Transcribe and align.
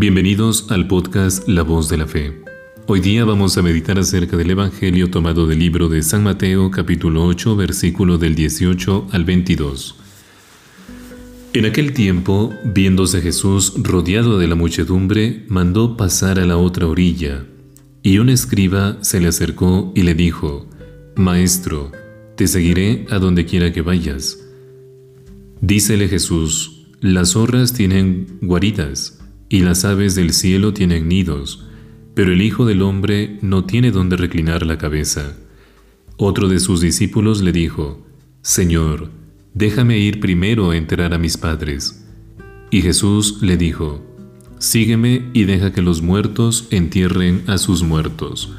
Bienvenidos 0.00 0.70
al 0.70 0.86
podcast 0.86 1.48
La 1.48 1.64
Voz 1.64 1.88
de 1.88 1.96
la 1.96 2.06
Fe. 2.06 2.40
Hoy 2.86 3.00
día 3.00 3.24
vamos 3.24 3.58
a 3.58 3.62
meditar 3.62 3.98
acerca 3.98 4.36
del 4.36 4.52
Evangelio 4.52 5.10
tomado 5.10 5.48
del 5.48 5.58
libro 5.58 5.88
de 5.88 6.04
San 6.04 6.22
Mateo 6.22 6.70
capítulo 6.70 7.24
8 7.24 7.56
versículo 7.56 8.16
del 8.16 8.36
18 8.36 9.08
al 9.10 9.24
22. 9.24 9.96
En 11.52 11.66
aquel 11.66 11.94
tiempo, 11.94 12.54
viéndose 12.62 13.20
Jesús 13.20 13.72
rodeado 13.76 14.38
de 14.38 14.46
la 14.46 14.54
muchedumbre, 14.54 15.44
mandó 15.48 15.96
pasar 15.96 16.38
a 16.38 16.46
la 16.46 16.58
otra 16.58 16.86
orilla, 16.86 17.44
y 18.04 18.18
un 18.18 18.28
escriba 18.28 18.98
se 19.00 19.18
le 19.18 19.26
acercó 19.26 19.92
y 19.96 20.02
le 20.02 20.14
dijo, 20.14 20.70
Maestro, 21.16 21.90
te 22.36 22.46
seguiré 22.46 23.04
a 23.10 23.18
donde 23.18 23.46
quiera 23.46 23.72
que 23.72 23.82
vayas. 23.82 24.38
Dícele 25.60 26.06
Jesús, 26.06 26.86
las 27.00 27.30
zorras 27.30 27.72
tienen 27.72 28.38
guaridas, 28.42 29.17
y 29.48 29.60
las 29.60 29.84
aves 29.84 30.14
del 30.14 30.32
cielo 30.32 30.72
tienen 30.72 31.08
nidos, 31.08 31.64
pero 32.14 32.32
el 32.32 32.42
Hijo 32.42 32.66
del 32.66 32.82
Hombre 32.82 33.38
no 33.42 33.64
tiene 33.64 33.90
donde 33.90 34.16
reclinar 34.16 34.66
la 34.66 34.78
cabeza. 34.78 35.36
Otro 36.16 36.48
de 36.48 36.58
sus 36.58 36.80
discípulos 36.80 37.42
le 37.42 37.52
dijo, 37.52 38.04
Señor, 38.42 39.10
déjame 39.54 39.98
ir 39.98 40.20
primero 40.20 40.70
a 40.70 40.76
enterar 40.76 41.14
a 41.14 41.18
mis 41.18 41.36
padres. 41.36 42.04
Y 42.70 42.82
Jesús 42.82 43.38
le 43.40 43.56
dijo, 43.56 44.04
Sígueme 44.58 45.30
y 45.32 45.44
deja 45.44 45.72
que 45.72 45.82
los 45.82 46.02
muertos 46.02 46.66
entierren 46.70 47.44
a 47.46 47.58
sus 47.58 47.84
muertos. 47.84 48.52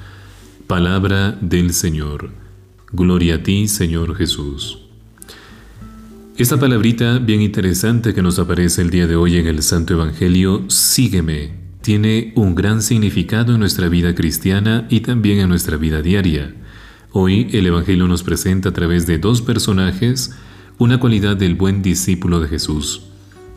Palabra 0.66 1.38
del 1.42 1.74
Señor. 1.74 2.32
Gloria 2.92 3.36
a 3.36 3.44
ti, 3.44 3.68
Señor 3.68 4.16
Jesús. 4.16 4.89
Esta 6.40 6.58
palabrita 6.58 7.20
bien 7.20 7.42
interesante 7.42 8.14
que 8.14 8.22
nos 8.22 8.40
aparece 8.40 8.82
el 8.82 8.92
día 8.92 9.08
de 9.08 9.18
hoy 9.18 9.36
en 9.36 9.46
el 9.46 9.62
Santo 9.62 9.96
Evangelio, 9.96 10.64
sígueme, 10.70 11.52
tiene 11.82 12.32
un 12.34 12.56
gran 12.56 12.82
significado 12.82 13.56
en 13.56 13.60
nuestra 13.60 13.90
vida 13.90 14.16
cristiana 14.16 14.88
y 14.90 15.02
también 15.02 15.40
en 15.40 15.50
nuestra 15.50 15.76
vida 15.76 16.02
diaria. 16.02 16.56
Hoy 17.12 17.50
el 17.52 17.68
Evangelio 17.68 18.08
nos 18.08 18.24
presenta 18.24 18.70
a 18.70 18.72
través 18.72 19.06
de 19.06 19.18
dos 19.18 19.42
personajes 19.42 20.34
una 20.78 20.98
cualidad 20.98 21.36
del 21.36 21.56
buen 21.56 21.82
discípulo 21.82 22.40
de 22.40 22.48
Jesús, 22.48 23.02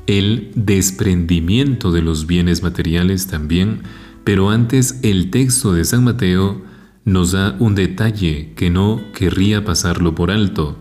el 0.08 0.50
desprendimiento 0.56 1.92
de 1.92 2.02
los 2.02 2.26
bienes 2.26 2.64
materiales 2.64 3.28
también, 3.28 3.82
pero 4.24 4.50
antes 4.50 4.98
el 5.04 5.30
texto 5.30 5.72
de 5.72 5.84
San 5.84 6.02
Mateo 6.02 6.60
nos 7.04 7.30
da 7.30 7.54
un 7.60 7.76
detalle 7.76 8.54
que 8.56 8.70
no 8.70 9.00
querría 9.14 9.64
pasarlo 9.64 10.16
por 10.16 10.32
alto, 10.32 10.80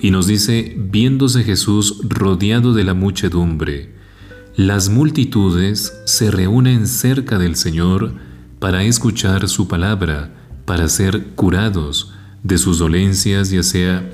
y 0.00 0.10
nos 0.10 0.26
dice, 0.26 0.76
viéndose 0.78 1.42
Jesús 1.42 2.00
rodeado 2.08 2.72
de 2.72 2.84
la 2.84 2.94
muchedumbre, 2.94 3.94
las 4.56 4.88
multitudes 4.88 5.92
se 6.04 6.30
reúnen 6.30 6.86
cerca 6.86 7.38
del 7.38 7.56
Señor 7.56 8.14
para 8.58 8.84
escuchar 8.84 9.48
su 9.48 9.68
palabra, 9.68 10.34
para 10.64 10.88
ser 10.88 11.26
curados 11.34 12.12
de 12.42 12.58
sus 12.58 12.78
dolencias, 12.78 13.50
ya 13.50 13.62
sea 13.62 14.08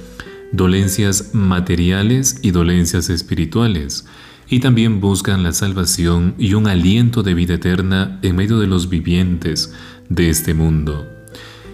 dolencias 0.53 1.35
materiales 1.35 2.39
y 2.43 2.51
dolencias 2.51 3.11
espirituales, 3.11 4.07
y 4.49 4.61
también 4.61 5.01
buscan 5.01 5.43
la 5.43 5.53
salvación 5.53 6.35
y 6.39 6.55
un 6.55 6.67
aliento 6.67 7.23
de 7.23 7.35
vida 7.35 7.55
eterna 7.55 8.19
en 8.23 8.37
medio 8.37 8.59
de 8.59 8.67
los 8.67 8.89
vivientes 8.89 9.73
de 10.09 10.29
este 10.29 10.55
mundo. 10.55 11.09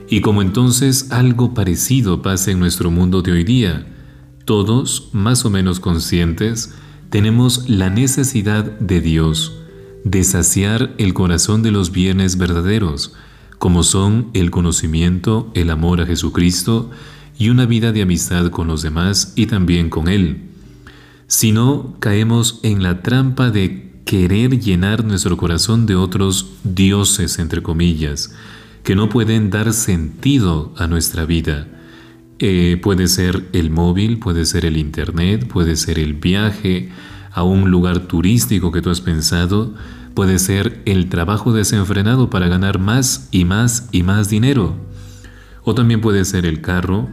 Y 0.09 0.21
como 0.21 0.43
entonces 0.43 1.11
algo 1.11 1.55
parecido 1.55 2.23
pasa 2.23 2.51
en 2.51 2.59
nuestro 2.59 2.91
mundo 2.91 3.23
de 3.23 3.33
hoy 3.33 3.45
día, 3.45 3.87
todos, 4.51 5.11
más 5.13 5.45
o 5.45 5.51
menos 5.51 5.79
conscientes, 5.79 6.75
tenemos 7.09 7.69
la 7.69 7.89
necesidad 7.89 8.65
de 8.65 9.01
Dios, 9.01 9.61
de 10.03 10.25
saciar 10.25 10.93
el 10.99 11.15
corazón 11.15 11.63
de 11.63 11.71
los 11.71 11.93
bienes 11.93 12.37
verdaderos, 12.37 13.15
como 13.61 13.85
son 13.85 14.29
el 14.35 14.51
conocimiento, 14.51 15.53
el 15.55 15.71
amor 15.71 16.01
a 16.01 16.07
Jesucristo 16.07 16.91
y 17.39 17.51
una 17.51 17.65
vida 17.65 17.93
de 17.93 18.03
amistad 18.03 18.51
con 18.51 18.67
los 18.67 18.83
demás 18.83 19.35
y 19.37 19.47
también 19.47 19.89
con 19.89 20.09
Él. 20.09 20.49
Si 21.29 21.53
no, 21.53 21.95
caemos 22.01 22.59
en 22.65 22.83
la 22.83 23.03
trampa 23.03 23.51
de 23.51 24.01
querer 24.05 24.59
llenar 24.59 25.05
nuestro 25.05 25.37
corazón 25.37 25.87
de 25.87 25.95
otros 25.95 26.55
dioses, 26.65 27.39
entre 27.39 27.63
comillas, 27.63 28.35
que 28.83 28.97
no 28.97 29.11
pueden 29.11 29.51
dar 29.51 29.73
sentido 29.73 30.75
a 30.77 30.89
nuestra 30.89 31.25
vida 31.25 31.69
eh, 32.41 32.79
puede 32.83 33.07
ser 33.07 33.49
el 33.53 33.71
móvil, 33.71 34.19
puede 34.19 34.47
ser 34.47 34.65
el 34.65 34.79
internet, 34.79 35.47
puede 35.47 35.77
ser 35.77 35.99
el 35.99 36.15
viaje 36.15 36.89
a 37.33 37.43
un 37.43 37.71
lugar 37.71 38.01
turístico 38.09 38.73
que 38.73 38.81
tú 38.81 38.89
has 38.89 39.03
pensado, 39.03 39.75
puede 40.15 40.39
ser 40.39 40.81
el 40.87 41.11
trabajo 41.11 41.53
desenfrenado 41.53 42.31
para 42.31 42.49
ganar 42.49 42.79
más 42.79 43.29
y 43.31 43.45
más 43.45 43.89
y 43.93 44.03
más 44.03 44.31
dinero. 44.31 44.75
O 45.65 45.75
también 45.75 46.01
puede 46.01 46.25
ser 46.25 46.47
el 46.47 46.63
carro, 46.63 47.11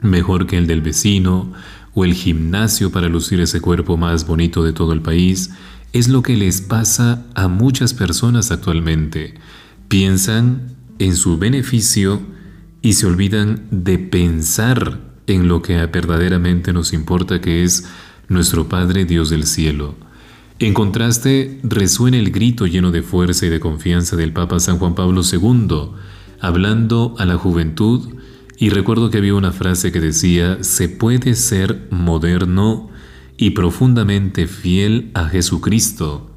mejor 0.00 0.46
que 0.46 0.58
el 0.58 0.66
del 0.66 0.82
vecino, 0.82 1.52
o 1.94 2.04
el 2.04 2.14
gimnasio 2.14 2.90
para 2.90 3.08
lucir 3.08 3.40
ese 3.40 3.60
cuerpo 3.60 3.96
más 3.96 4.26
bonito 4.26 4.64
de 4.64 4.72
todo 4.72 4.92
el 4.92 5.00
país. 5.00 5.52
Es 5.92 6.08
lo 6.08 6.22
que 6.22 6.36
les 6.36 6.60
pasa 6.60 7.24
a 7.34 7.48
muchas 7.48 7.94
personas 7.94 8.50
actualmente. 8.50 9.34
Piensan 9.88 10.74
en 10.98 11.16
su 11.16 11.38
beneficio, 11.38 12.20
y 12.86 12.92
se 12.92 13.08
olvidan 13.08 13.66
de 13.72 13.98
pensar 13.98 15.00
en 15.26 15.48
lo 15.48 15.60
que 15.60 15.74
verdaderamente 15.86 16.72
nos 16.72 16.92
importa, 16.92 17.40
que 17.40 17.64
es 17.64 17.84
nuestro 18.28 18.68
Padre 18.68 19.04
Dios 19.04 19.28
del 19.28 19.44
cielo. 19.44 19.96
En 20.60 20.72
contraste, 20.72 21.58
resuena 21.64 22.16
el 22.16 22.30
grito 22.30 22.64
lleno 22.64 22.92
de 22.92 23.02
fuerza 23.02 23.44
y 23.44 23.48
de 23.48 23.58
confianza 23.58 24.14
del 24.14 24.32
Papa 24.32 24.60
San 24.60 24.78
Juan 24.78 24.94
Pablo 24.94 25.22
II, 25.22 25.96
hablando 26.40 27.16
a 27.18 27.24
la 27.24 27.36
juventud, 27.36 28.08
y 28.56 28.70
recuerdo 28.70 29.10
que 29.10 29.18
había 29.18 29.34
una 29.34 29.50
frase 29.50 29.90
que 29.90 30.00
decía, 30.00 30.62
se 30.62 30.88
puede 30.88 31.34
ser 31.34 31.88
moderno 31.90 32.88
y 33.36 33.50
profundamente 33.50 34.46
fiel 34.46 35.10
a 35.14 35.24
Jesucristo. 35.24 36.30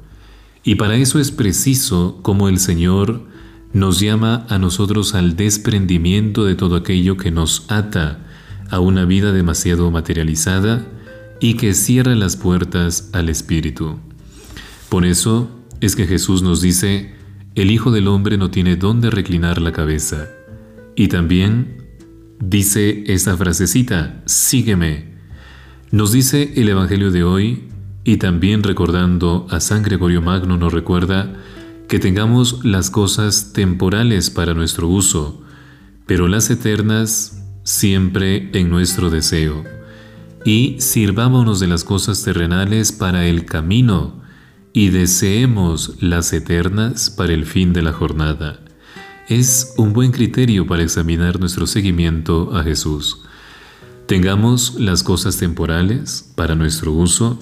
Y 0.64 0.74
para 0.74 0.96
eso 0.96 1.20
es 1.20 1.30
preciso 1.30 2.18
como 2.22 2.48
el 2.48 2.58
Señor 2.58 3.29
nos 3.72 4.00
llama 4.00 4.46
a 4.48 4.58
nosotros 4.58 5.14
al 5.14 5.36
desprendimiento 5.36 6.44
de 6.44 6.54
todo 6.54 6.76
aquello 6.76 7.16
que 7.16 7.30
nos 7.30 7.70
ata 7.70 8.18
a 8.68 8.80
una 8.80 9.04
vida 9.04 9.32
demasiado 9.32 9.90
materializada 9.90 10.86
y 11.40 11.54
que 11.54 11.74
cierra 11.74 12.14
las 12.14 12.36
puertas 12.36 13.10
al 13.12 13.28
Espíritu. 13.28 13.98
Por 14.88 15.04
eso 15.04 15.50
es 15.80 15.96
que 15.96 16.06
Jesús 16.06 16.42
nos 16.42 16.60
dice, 16.60 17.14
el 17.54 17.70
Hijo 17.70 17.90
del 17.90 18.08
Hombre 18.08 18.36
no 18.36 18.50
tiene 18.50 18.76
dónde 18.76 19.10
reclinar 19.10 19.60
la 19.60 19.72
cabeza. 19.72 20.28
Y 20.96 21.08
también 21.08 21.86
dice 22.40 23.04
esta 23.06 23.36
frasecita, 23.36 24.22
sígueme. 24.26 25.14
Nos 25.90 26.12
dice 26.12 26.52
el 26.56 26.68
Evangelio 26.68 27.10
de 27.10 27.24
hoy 27.24 27.68
y 28.04 28.16
también 28.16 28.62
recordando 28.62 29.46
a 29.50 29.60
San 29.60 29.82
Gregorio 29.82 30.22
Magno 30.22 30.56
nos 30.56 30.72
recuerda 30.72 31.34
que 31.90 31.98
tengamos 31.98 32.64
las 32.64 32.88
cosas 32.88 33.52
temporales 33.52 34.30
para 34.30 34.54
nuestro 34.54 34.86
uso, 34.86 35.42
pero 36.06 36.28
las 36.28 36.48
eternas 36.48 37.42
siempre 37.64 38.48
en 38.52 38.70
nuestro 38.70 39.10
deseo. 39.10 39.64
Y 40.44 40.76
sirvámonos 40.78 41.58
de 41.58 41.66
las 41.66 41.82
cosas 41.82 42.22
terrenales 42.22 42.92
para 42.92 43.26
el 43.26 43.44
camino 43.44 44.22
y 44.72 44.90
deseemos 44.90 46.00
las 46.00 46.32
eternas 46.32 47.10
para 47.10 47.32
el 47.32 47.44
fin 47.44 47.72
de 47.72 47.82
la 47.82 47.92
jornada. 47.92 48.60
Es 49.28 49.74
un 49.76 49.92
buen 49.92 50.12
criterio 50.12 50.68
para 50.68 50.84
examinar 50.84 51.40
nuestro 51.40 51.66
seguimiento 51.66 52.56
a 52.56 52.62
Jesús. 52.62 53.22
Tengamos 54.06 54.76
las 54.78 55.02
cosas 55.02 55.38
temporales 55.38 56.30
para 56.36 56.54
nuestro 56.54 56.92
uso, 56.92 57.36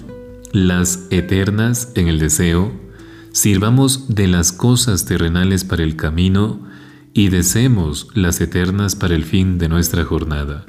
las 0.53 1.05
eternas 1.11 1.91
en 1.93 2.07
el 2.07 2.17
deseo, 2.17 2.88
Sirvamos 3.31 4.15
de 4.15 4.27
las 4.27 4.51
cosas 4.51 5.05
terrenales 5.05 5.63
para 5.63 5.83
el 5.83 5.95
camino 5.95 6.59
y 7.13 7.29
deseemos 7.29 8.07
las 8.15 8.41
eternas 8.41 8.95
para 8.95 9.15
el 9.15 9.23
fin 9.23 9.57
de 9.57 9.69
nuestra 9.69 10.03
jornada. 10.03 10.65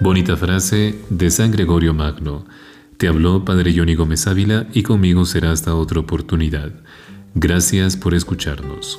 Bonita 0.00 0.36
frase 0.36 0.98
de 1.08 1.30
San 1.30 1.50
Gregorio 1.50 1.94
Magno. 1.94 2.44
Te 2.96 3.08
habló 3.08 3.44
Padre 3.44 3.74
Johnny 3.76 3.94
Gómez 3.94 4.26
Ávila 4.26 4.66
y 4.72 4.82
conmigo 4.82 5.24
será 5.24 5.52
hasta 5.52 5.74
otra 5.74 6.00
oportunidad. 6.00 6.72
Gracias 7.34 7.96
por 7.96 8.14
escucharnos. 8.14 8.98